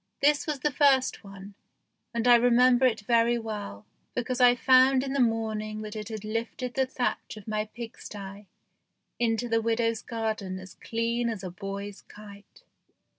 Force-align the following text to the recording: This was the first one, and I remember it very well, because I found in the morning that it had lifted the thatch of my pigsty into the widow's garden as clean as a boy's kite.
This 0.19 0.47
was 0.47 0.61
the 0.61 0.71
first 0.71 1.23
one, 1.23 1.53
and 2.11 2.27
I 2.27 2.33
remember 2.33 2.87
it 2.87 3.01
very 3.01 3.37
well, 3.37 3.85
because 4.15 4.41
I 4.41 4.55
found 4.55 5.03
in 5.03 5.13
the 5.13 5.19
morning 5.19 5.83
that 5.83 5.95
it 5.95 6.09
had 6.09 6.25
lifted 6.25 6.73
the 6.73 6.87
thatch 6.87 7.37
of 7.37 7.47
my 7.47 7.65
pigsty 7.65 8.47
into 9.19 9.47
the 9.47 9.61
widow's 9.61 10.01
garden 10.01 10.57
as 10.57 10.73
clean 10.73 11.29
as 11.29 11.43
a 11.43 11.51
boy's 11.51 12.01
kite. 12.01 12.63